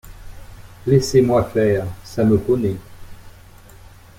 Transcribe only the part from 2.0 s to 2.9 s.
ça me connaît!